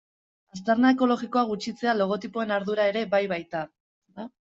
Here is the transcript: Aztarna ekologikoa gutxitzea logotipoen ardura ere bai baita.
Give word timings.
Aztarna 0.55 0.93
ekologikoa 0.95 1.45
gutxitzea 1.51 1.95
logotipoen 2.01 2.59
ardura 2.59 2.93
ere 2.95 3.09
bai 3.17 3.25
baita. 3.39 3.69